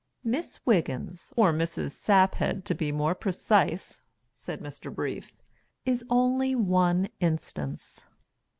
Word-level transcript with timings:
"Miss 0.23 0.59
Wiggins 0.65 1.31
or 1.37 1.53
Mrs. 1.53 1.91
Saphead, 1.91 2.63
to 2.63 2.73
be 2.73 2.91
more 2.91 3.13
precise," 3.13 4.01
said 4.35 4.59
Mr. 4.59 4.91
Brief, 4.91 5.31
"is 5.85 6.03
only 6.09 6.55
one 6.55 7.09
instance." 7.19 8.03